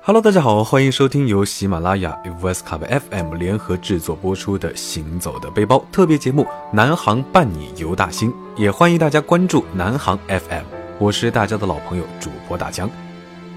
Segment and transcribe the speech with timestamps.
[0.00, 10.64] Hello，大家好，欢迎收听由喜马拉雅、VS 卡 b FM 联合制作播出的《行走的背包》特别节目《南航伴你游大兴》，也欢迎大家关注南航 FM，
[10.98, 12.88] 我是大家的老朋友主播大江。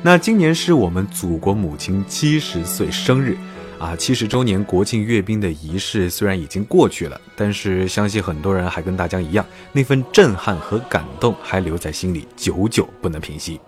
[0.01, 3.37] 那今年是我们祖国母亲七十岁生日，
[3.79, 13.61] 啊，七十周年国庆阅兵的仪式虽然已经过去了，但是相信很多人还跟大江一样，那份震撼和感动还留在心里，久久不能平息。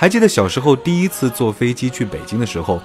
[0.00, 2.80] 还记得小时候第一次坐飞机去北京的时候，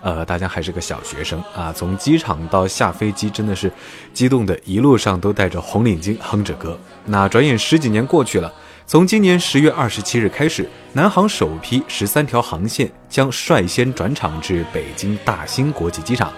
[0.00, 3.72] 呃，大家还是个小学生啊，从机场到下飞机真的是
[4.12, 6.76] 激动的，一路上都带着红领巾哼着歌。
[7.04, 8.52] 那转眼十几年过去了，
[8.84, 16.32] 从今年十月二十七日开始，南航首批十三条航线将率先转场至北京大兴国际机场。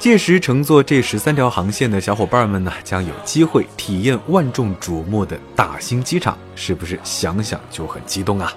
[0.00, 8.52] 届时乘坐这十三条航线的小伙伴们呢，将有机会体验万众瞩目的大兴机场，是不是想想就很激动啊？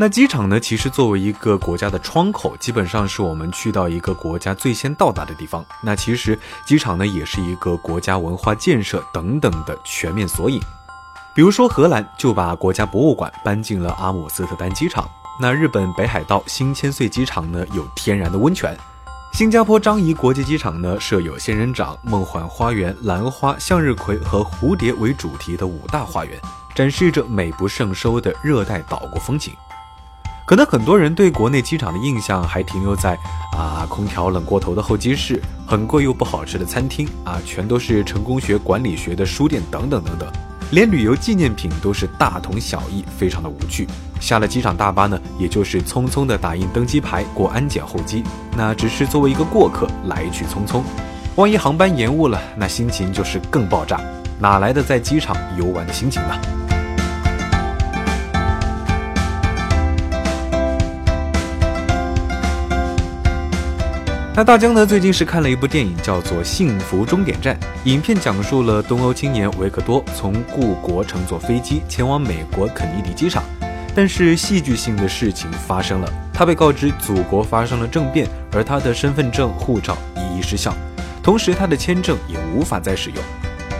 [0.00, 0.60] 那机场呢？
[0.60, 5.64] 其实作为一个国家的窗口，基本上是我们去到一个国家最先到达的地方。
[5.82, 10.60] 那其实机场呢，也是一个国家文化建设等等的全面索引。
[11.34, 15.10] 比如说，荷兰就把国家博物馆搬进了阿姆斯特丹机场。
[15.40, 18.78] 那日本北海道新千岁机场呢，有天然的温泉。
[19.32, 26.40] 新加坡樟宜国际机场呢，设有仙人掌、梦幻花园、兰花、向日葵和蝴蝶为主题的五大花园，
[26.72, 29.52] 展示着美不胜收的热带岛国风情。
[30.48, 33.18] 可能很多人对国内机场的印象还停留在
[33.54, 40.26] 啊，空调冷过头的候机室，很贵又不好吃的餐厅啊，全都是成功学、管理学的书店等等等等，
[40.70, 43.86] 连旅游纪念品都是大同小异，非常的无趣。
[44.20, 48.24] 下了机场大巴呢，也就是匆匆的打印登机牌、过安检候机，
[48.56, 50.82] 那只是作为一个过客，来去匆匆。
[51.36, 54.00] 万一航班延误了，那心情就是更爆炸，
[54.40, 56.57] 哪来的在机场游玩的心情呢？
[64.38, 64.86] 那大江呢？
[64.86, 67.56] 最近是看了一部电影，叫做《幸福终点站》。
[67.90, 73.42] 影片讲述了东欧青年维克多从故国乘坐飞机前往美国肯尼迪机场，
[73.96, 80.72] 但是戏剧性的事情发生了，他被告知祖国发生了政变，而他的身份证、护照一一失效，
[81.20, 83.18] 同时他的签证也无法再使用。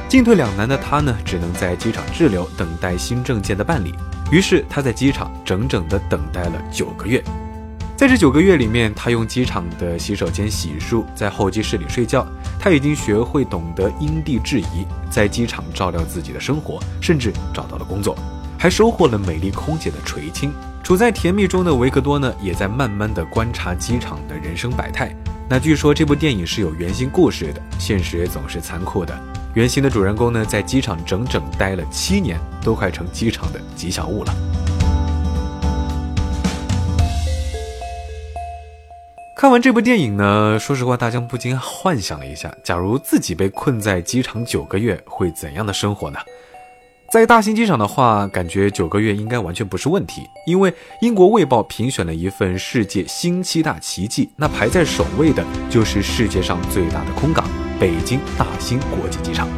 [0.09, 3.95] 进退两难的他呢，只能在机场滞留，等待新证件的办理。
[4.33, 7.23] 于是他在机场整整的等待了九个月。
[7.99, 12.25] 在这九个月里面，他用机场的洗手间洗漱，在候机室里睡觉。
[12.57, 18.17] 他已经学会懂得因地制宜，在机场照料自己的生活，甚至找到了工作，
[18.57, 20.53] 还收获了美丽空姐的垂青。
[20.81, 25.13] 处在甜蜜中的维克多呢，也在慢慢的观察机场的人生百态。
[25.49, 29.13] 那据说这部电影是有原型故事的，现实总是残酷的。
[29.55, 34.33] 原型的主人公呢，在机场整整待了七年，都快成机场的吉祥物了。
[39.39, 46.19] 看完这部电影呢，说实话，大江不禁幻想了一下，假如自己被困在机场九个月，会怎样的生活呢？
[47.13, 59.49] 在大兴机场的话，感觉九个月应该完全不是问题，因为英国卫报评选了一份世界新七大奇迹，那排在首位的就是世界上最大的空港——北京大兴国际机场。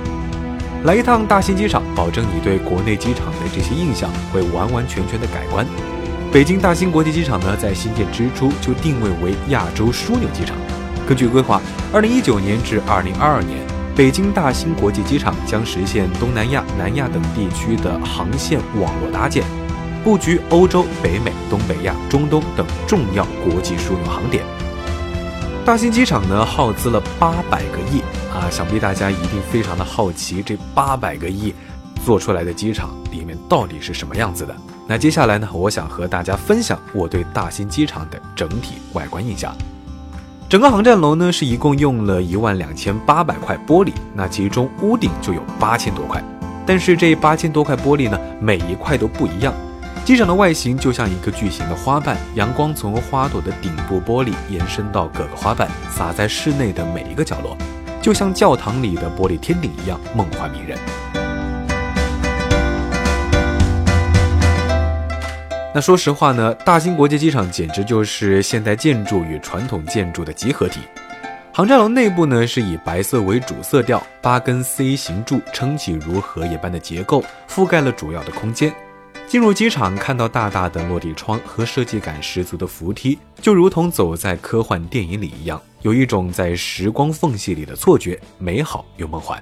[0.84, 5.66] 来一趟大兴机场，保证你对国内机场的这些印象会完完全全的改观。
[6.32, 10.56] 北京大兴国际机场呢，在新建之初就定位为亚洲枢纽机场。
[11.04, 11.60] 根据规划，
[11.92, 13.58] 二零一九年至二零二二年，
[13.96, 19.42] 北京大兴国际机场将实现东南亚、南亚等地区的航线网络搭建，
[20.04, 24.44] 布局欧洲、北美、东北亚、中东等重要国际枢纽航点。
[25.66, 28.02] 大兴机场呢，耗资了八百个亿
[28.32, 31.52] 啊，想必大家一定非常的好奇，这八百个亿
[32.04, 34.54] 做出来的机场里面到底是什么样子的？
[34.86, 39.54] 那接下来呢，我想和大家分享我对大兴机场的整体外观印象。
[40.48, 46.22] 整个航站楼呢是一共用了一万两千八百块玻璃，那其中屋顶就有八千多块。
[46.66, 49.54] 但是这八千多块玻璃呢，每一块都不一样。
[50.04, 57.56] 机场的外形就像一个巨型的花瓣，阳光从花朵的顶部玻璃延伸到各个花瓣，洒在室内的每一个角落，
[58.02, 61.19] 就像教堂里的玻璃天顶一样梦幻迷人。
[65.72, 70.80] 那说实话呢，大兴国际机场简直就是现代建筑与传统建筑的集合体。
[71.52, 78.72] 航站楼内部呢是以白色为主色调，八根 C 型柱撑起如荷叶般的结构，覆盖了主要的空间。
[79.28, 89.40] 进入机场，看到大大的落地窗和设计感十足的扶梯，就如同走在科幻电影里一样，有一种在时光缝隙里的错觉，美好又梦幻。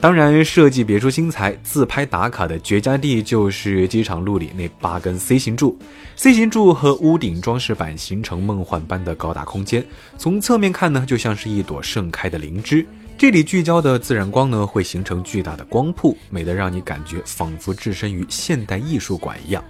[0.00, 5.78] 当然，设计别出心裁、自拍打卡的绝佳地就是机场路里那八根 C 型柱。
[6.14, 9.82] C 型柱和屋顶装饰板形成梦幻般的高大空间，
[10.18, 12.86] 从侧面看呢，就像是一朵盛开的灵芝。
[13.16, 19.64] 这里聚焦的自然光呢，会形成巨大的光瀑，美得让你感觉仿佛置身于现代艺术馆一样。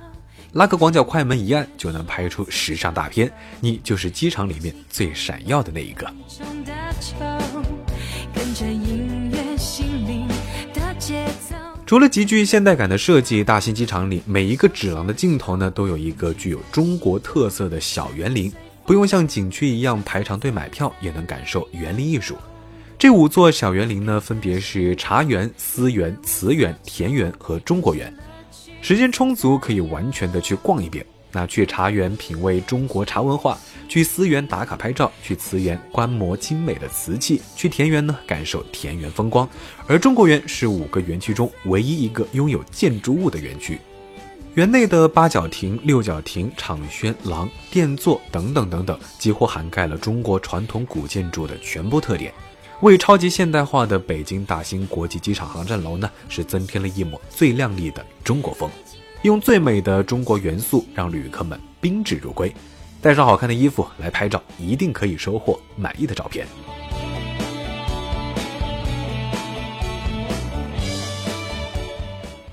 [0.55, 3.31] 拉个广角快门一按，就能拍出时尚大片，
[3.61, 6.11] 你就是机场里面最闪耀的那一个。
[11.87, 18.51] 除了极具现代感的设计，大兴机场里每一个指廊的尽头呢，都有一个具有中国特色的小园林，
[18.87, 22.37] 不用像景区一样排长队买票，也能感受园林艺术。
[22.99, 28.13] 这五座小园林呢，分别是茶园、思园、慈园、田园和中国园。
[28.81, 31.05] 时间充足，可以完全的去逛一遍。
[31.35, 33.59] 那去茶园品味中国茶文化，
[33.89, 39.49] 去思园打卡拍照，去慈园观摩精美的瓷器，去田园呢感受田园风光。
[39.89, 43.81] 而中国园是五个园区中唯一一个拥有建筑物的园区，
[44.55, 52.33] 园内的八角亭、六角亭、场轩、廊、殿座等等等等，几乎涵盖了中国传统古建筑的全部特点，
[52.81, 58.71] 为超级现代化的北京大兴国际机场航站楼呢是增添了一抹最亮丽的中国风。
[59.25, 62.55] 用最美的中国元素让旅客们宾至如归，
[63.00, 66.47] 带上好看的衣服来拍照，一定可以收获满意的照片。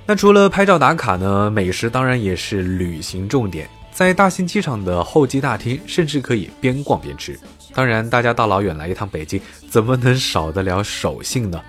[0.05, 1.51] 那除了拍照打卡呢？
[1.51, 7.37] 美食当然也是旅行重点，在大兴机场的候机大厅，甚至可以边逛边吃。
[7.73, 11.61] 当然，大家大老远来一趟北京，怎么能少得了手信呢？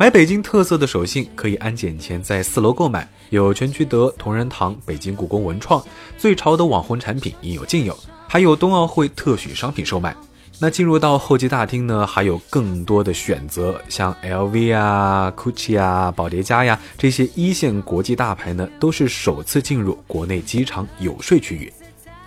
[0.00, 5.82] 买北京特色的手信，可以安检前在四楼购买，有全聚德、同仁堂、北京故宫文创，
[6.16, 7.98] 最潮的网红产品应有尽有，
[8.28, 10.14] 还有冬奥会特许商品售卖。
[10.60, 21.72] 那进入到候机大厅呢，还有更多的选择，像 LV 啊、GUCCI 啊、宝蝶家呀这些一线国际大牌呢，都是首次进入国内机场有税区域。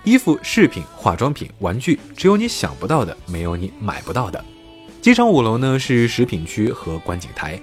[0.03, 4.43] 衣服、饰品、化妆品、玩具，只有你想不到的，没有你买不到的。
[5.01, 7.59] 机场五楼呢是食品区和观景台，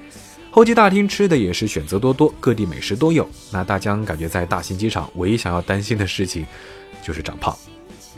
[0.50, 3.28] 候机大厅吃的也是选择多多，各地美食都有。
[3.52, 6.44] 那大疆感觉在大兴机场唯一想要担心的事情
[7.00, 7.56] 就是长胖，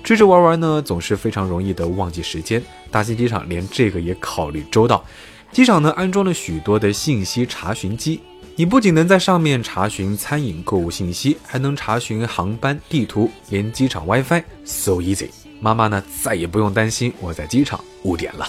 [0.03, 2.63] 吃吃玩玩呢总是非常容易的忘记时间。
[2.91, 5.05] 大兴机场连这个也考虑周到，
[5.53, 8.23] 机场呢安装了许多的信息查询机，
[8.57, 15.29] 你不仅能在上面查询餐饮购物信息，还能查询航班地图，连机场 WiFi，so easy。
[15.61, 18.49] 妈妈呢再也不用担心我在机场误点了。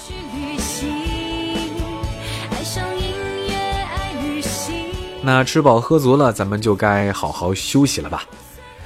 [5.23, 8.25] 那吃饱喝足了，咱们就该好好休息了吧。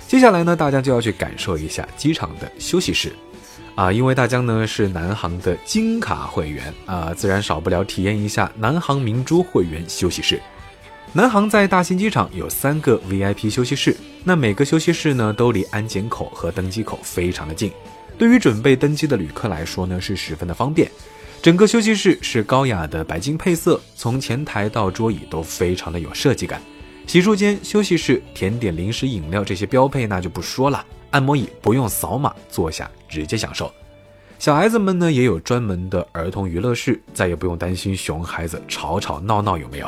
[0.06, 3.14] 接下来呢，大家就要去感受一下机场的休息室，
[3.74, 10.42] 啊，因为大疆呢是南航的金卡会员啊，自然少不了体验一下南航明珠会员休息室。
[11.14, 17.72] 南航在大兴机场有三个 VIP 休息室，那每个休息室呢都离安检口和登机口非常的近，
[18.18, 20.92] 对于准备登机的旅客来说呢是十分的方便。
[21.45, 26.59] 整个休息室是高雅的白金配色，从前台到桌椅都非常的有设计感。
[27.06, 30.83] 洗漱间、休息室、甜点、零食、饮料这些标配那就不说了。
[31.12, 33.71] 按摩椅不用扫码，坐下直接享受。
[34.39, 39.87] 小孩子们呢也有专门的儿童娱乐室，再也不用担心熊孩子吵吵闹闹有没有。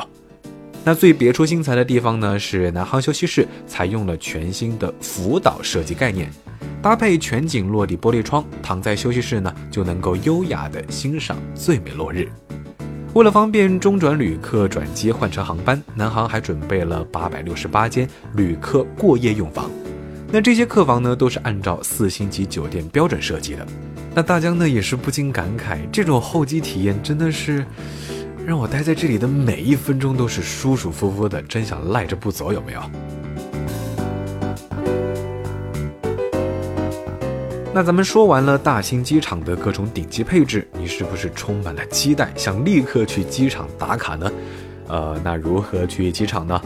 [0.84, 6.30] 那最别出心裁的地方呢是南航休息室采用了全新的辅导设计概念。
[6.80, 12.28] 搭配全景落地玻璃窗，躺在休息室呢，就能够优雅的欣赏最美落日。
[13.14, 19.68] 为了方便中转旅客转机换乘航班，南航还准备了八百六十八间旅客过夜用房。
[20.30, 23.66] 那这些客房呢，都是按照四星级酒店标准设计的。
[24.14, 27.66] 那大江呢，也是不禁感慨，这种候机体验真的是
[28.46, 32.80] 让我待在这里的每一分钟都是舒舒服服的，真想赖着不走，有没有？
[37.78, 44.28] 那咱们说完了大兴机场的各种顶级配置，你是不是充满了期待，想立刻去机场打卡呢？
[44.88, 46.60] 呃，那如何去机场呢？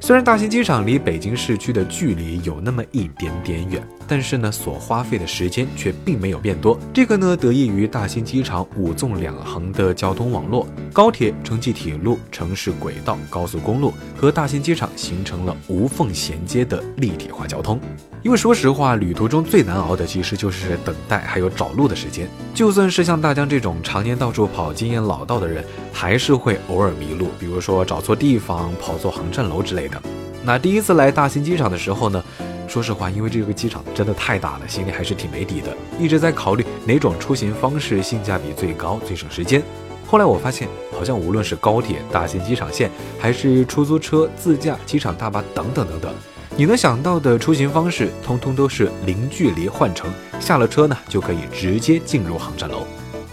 [0.00, 6.76] 虽然大兴机场离北京市区的距离有那么一点点远，但是呢，所花费的时间却并没有变多。
[6.92, 17.80] 这个呢，得益于大兴机场五纵两横的交通网络，高铁、城际铁路、城市轨道、高速公路和大兴机场形成了无缝衔接的立体化交通。
[18.24, 22.28] 因为说实话，旅途中最难熬的其实就是等待还有找路的时间。
[22.52, 30.02] 就算是像大江这种常年到处跑、经验老道的人，还是会偶尔迷路，比如说找错地方、跑错航站楼之类的。
[30.42, 32.24] 那第一次来大兴机场的时候呢，
[32.70, 39.60] 说实话，因为这个机场真的太大了，心里还是挺没底的，一直在考虑哪种出行方式性价比最高、最省时间。
[40.06, 46.14] 后来我发现，好像无论是高铁、大兴机场线，还是出租车、自驾、机场大巴等等等等，
[46.56, 50.08] 你能想到的出行方式，通通都是零距离换乘，
[50.38, 52.86] 下了车呢就可以直接进入航站楼。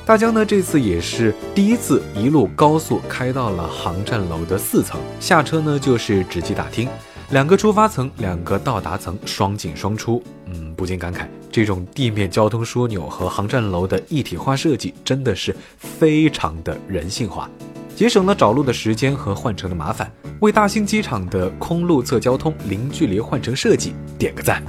[0.04, 6.90] 大疆呢这次也是第一次一路高速开到了航站楼的四层，下车呢就是直机大厅。
[7.30, 10.24] 两个出发层，两个到达层，双进双出。
[10.46, 17.50] 嗯，不禁感慨，这种地面交通枢纽和航站楼的一体化设计真的是非常的人性化，
[17.94, 24.64] 节省了找路的时间和换乘的麻烦，为大兴机场的空路侧交通零距离换乘设计点个赞。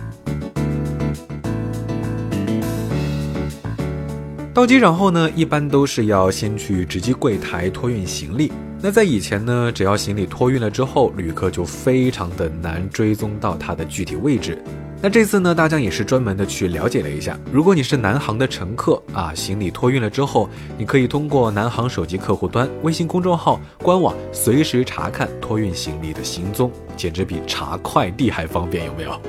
[4.53, 8.51] 到机场后呢，一般都是要先去值机柜台托运行李。
[8.81, 14.57] 那在以前呢，只要行李托运了之后，旅客就非常的难追踪到它的具体位置。
[15.03, 29.21] 那这次呢，大疆也是专门的去了解了一下，如果你是南航的乘客啊，行李托运了之后，你可以通过南航手机客户端、微信公众号、官网随时查看托运行李的行踪，简直比查快递还方便，有没有？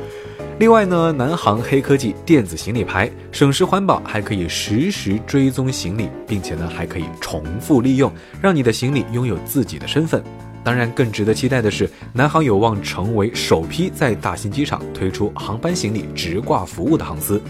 [0.59, 8.11] 另外呢，南航黑科技电子行李牌，省时环保，还可以实时追踪行李，并且呢还可以重复利用，
[8.41, 10.21] 让你的行李拥有自己的身份。
[10.61, 17.41] 当然，更值得期待的是，南航有望成为首批在大兴机场推出航班行李直挂服务的航司。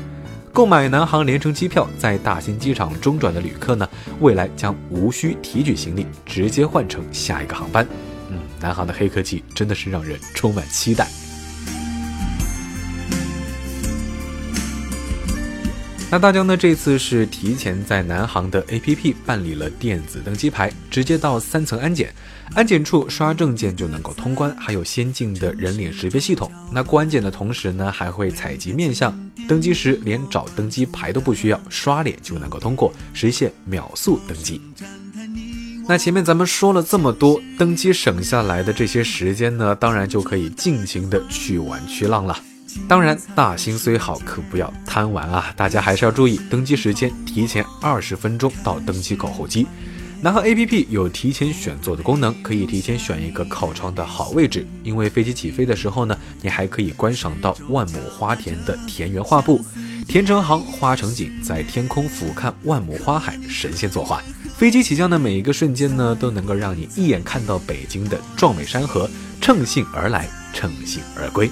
[0.53, 3.89] 购买南航联程机票在大兴机场中转的旅客呢，
[4.19, 7.83] 未来将无需提取行李，直接换乘下一个航班。
[8.29, 11.07] 嗯，南航的黑科技真的是让人充满期待。
[16.11, 16.57] 那大疆呢？
[16.57, 22.11] 这次是提前在南航的 APP 办理了电子登机牌，直接到三层安检，
[22.55, 26.51] 安检处刷证件就能够通关，还有先进的人脸识别系统。
[26.71, 29.15] 那过安检的同时呢，还会采集面相，
[29.47, 34.59] 登机时连找登机牌都不需要，刷脸就能够通过，实现秒速登机。
[35.87, 42.35] 那前面咱们说了这么多，登机省下来的这些时间呢，当然就可以尽情的去玩去浪了。
[42.88, 45.53] 当然，大兴虽好，可不要贪玩啊！
[45.55, 49.67] 大家还是要注意登机时间，提前二十分钟到登机口候机。
[50.21, 54.67] 南航 APP 有提前选座的功能，可以提前选一个靠窗的好位置。
[54.83, 59.63] 因为飞机起飞的时候呢，你还可以观赏到万亩花田的田园画布，
[60.07, 64.21] 田成行，花成景，在天空俯瞰万亩花海，神仙作画。
[64.57, 69.09] 飞机起降的每一个瞬间呢，都能够让你一眼看到北京的壮美山河，
[69.39, 71.49] 乘兴而来，乘兴而归。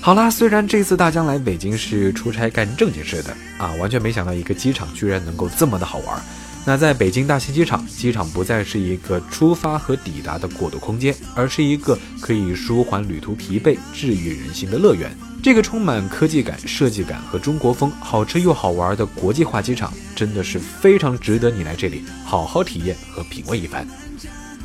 [0.00, 6.22] 好啦，虽然这次大疆来北京是出差干正经事的啊，完全没想到一个机场居然能够这么的好玩。
[6.64, 15.10] 那在北京大兴机场，机场不再是一个出发和抵达的过渡空间，而是一个可以舒缓旅途疲惫、治愈人心的乐园。
[15.42, 23.86] 这个充满科技感、设计感和中国风、好吃又好玩的国际化机场，真的是非常值得你来这里好好体验和品味一番。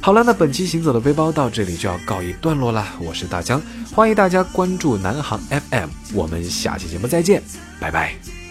[0.04, 2.86] 好了，那本期行走的背包到这里就要告一段落了。
[3.00, 3.62] 我是大江，
[3.96, 7.42] 欢迎大家关注南航 FM，我们下期节目再见，
[7.80, 8.43] 拜拜。